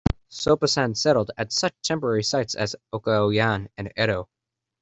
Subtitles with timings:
[0.31, 4.25] Soposan settled at such temporary sites as Oke-Oyan and Aro.